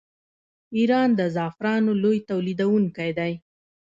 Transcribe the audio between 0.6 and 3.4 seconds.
ایران د زعفرانو لوی تولیدونکی دی.